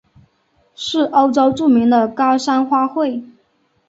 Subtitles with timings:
[0.73, 3.23] 是欧洲著名的高山花卉。